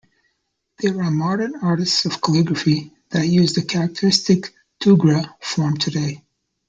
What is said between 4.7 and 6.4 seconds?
tughra form today.